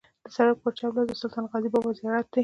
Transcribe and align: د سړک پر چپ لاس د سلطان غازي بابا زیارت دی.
د 0.23 0.25
سړک 0.35 0.57
پر 0.63 0.71
چپ 0.77 0.91
لاس 0.95 1.05
د 1.07 1.11
سلطان 1.21 1.45
غازي 1.51 1.69
بابا 1.73 1.91
زیارت 1.99 2.27
دی. 2.33 2.39